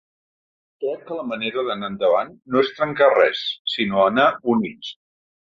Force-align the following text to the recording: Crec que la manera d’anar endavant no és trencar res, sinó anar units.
Crec 0.83 1.03
que 1.09 1.17
la 1.19 1.25
manera 1.31 1.65
d’anar 1.67 1.91
endavant 1.95 2.33
no 2.55 2.63
és 2.65 2.73
trencar 2.79 3.13
res, 3.19 3.45
sinó 3.75 4.03
anar 4.11 4.29
units. 4.57 4.91